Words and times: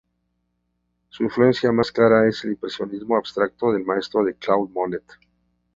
Su 1.09 1.23
influencia 1.23 1.71
más 1.71 1.91
clara 1.91 2.27
es 2.27 2.43
el 2.43 2.53
impresionismo 2.53 3.15
abstracto 3.17 3.71
del 3.71 3.85
maestro 3.85 4.25
Claude 4.39 4.71
Monet. 4.73 5.03